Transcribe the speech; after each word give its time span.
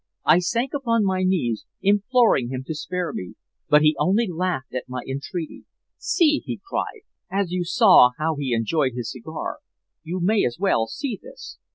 I 0.25 0.39
sank 0.39 0.73
upon 0.73 1.05
my 1.05 1.21
knees 1.21 1.67
imploring 1.83 2.49
him 2.49 2.63
to 2.65 2.73
spare 2.73 3.13
me, 3.13 3.35
but 3.69 3.83
he 3.83 3.95
only 3.99 4.27
laughed 4.27 4.73
at 4.73 4.89
my 4.89 5.01
entreaty. 5.07 5.65
'See!' 5.99 6.41
he 6.43 6.59
cried, 6.67 7.01
'as 7.29 7.51
you 7.51 7.63
saw 7.63 8.09
how 8.17 8.35
he 8.35 8.51
enjoyed 8.55 8.93
his 8.95 9.11
cigar, 9.11 9.59
you 10.01 10.19
may 10.19 10.43
as 10.43 10.57
well 10.59 10.87
see 10.87 11.19
this!' 11.21 11.59